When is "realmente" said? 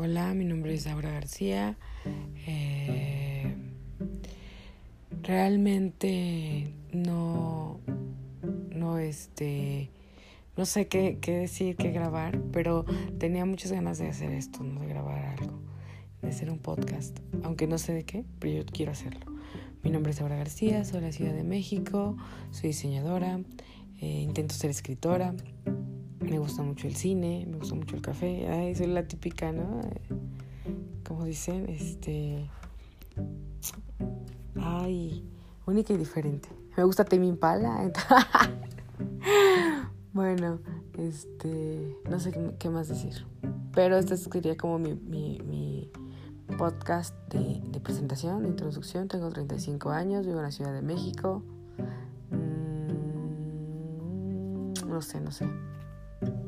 5.22-6.72